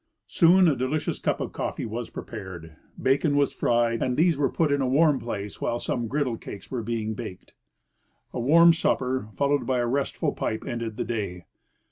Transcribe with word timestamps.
Soon 0.25 0.67
a 0.67 0.75
delicious 0.75 1.19
cup 1.19 1.39
of 1.39 1.51
coftee 1.51 1.85
Avas 1.85 2.11
prepared, 2.11 2.75
bacon 2.99 3.35
was 3.37 3.53
fried, 3.53 4.01
and 4.01 4.17
these 4.17 4.35
were 4.35 4.49
put 4.49 4.71
in 4.71 4.81
a 4.81 4.87
warm 4.87 5.19
place 5.19 5.61
while 5.61 5.77
aome 5.77 6.07
griddle 6.07 6.37
cakes 6.37 6.71
were 6.71 6.81
being 6.81 7.13
baked. 7.13 7.53
A 8.33 8.39
warm 8.39 8.73
supper, 8.73 9.27
followed 9.35 9.67
by 9.67 9.77
a 9.77 9.85
restful 9.85 10.31
pipe, 10.33 10.65
ended 10.65 10.97
the 10.97 11.05
day. 11.05 11.45